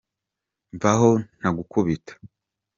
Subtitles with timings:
[0.75, 2.13] mvaho ntagukubita.